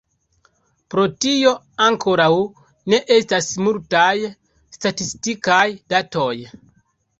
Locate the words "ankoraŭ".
1.87-2.31